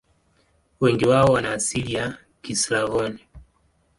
Wengi 0.79 1.05
wao 1.05 1.27
wana 1.33 1.53
asili 1.53 1.93
ya 1.93 2.17
Kislavoni. 2.41 3.19